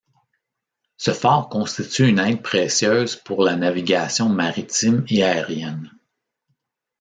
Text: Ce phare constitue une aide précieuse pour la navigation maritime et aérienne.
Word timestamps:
Ce 0.97 1.11
phare 1.11 1.47
constitue 1.47 2.07
une 2.07 2.17
aide 2.17 2.41
précieuse 2.41 3.15
pour 3.15 3.43
la 3.43 3.55
navigation 3.55 4.29
maritime 4.29 5.05
et 5.09 5.23
aérienne. 5.23 5.91